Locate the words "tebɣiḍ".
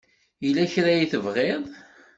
1.11-1.63